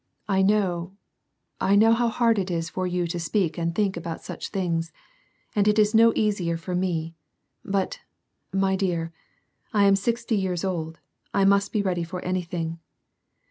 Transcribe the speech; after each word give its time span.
I 0.27 0.41
know, 0.41 0.93
I 1.59 1.75
know 1.75 1.93
how 1.93 2.07
hard 2.07 2.39
it 2.39 2.49
is 2.49 2.71
for 2.71 2.87
you 2.87 3.05
to 3.05 3.19
speak 3.19 3.59
and 3.59 3.75
think 3.75 3.95
about 3.95 4.23
such 4.23 4.49
things. 4.49 4.91
And 5.55 5.67
it 5.67 5.77
is 5.77 5.93
no 5.93 6.11
easier 6.15 6.57
for 6.57 6.73
me; 6.73 7.13
but, 7.63 7.99
my 8.51 8.75
dear, 8.75 9.13
I 9.73 9.83
am 9.85 9.95
sixty 9.95 10.41
yeai'S 10.43 10.65
old, 10.65 10.97
I 11.35 11.45
must 11.45 11.71
be 11.71 11.83
reaily 11.83 12.03
for 12.07 12.19
anything. 12.25 12.79